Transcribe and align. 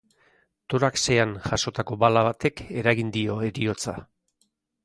Toraxean 0.73 1.35
jasotako 1.49 1.99
bala 2.05 2.25
batek 2.31 2.65
eragin 2.83 3.15
dio 3.19 3.39
heriotza. 3.49 3.97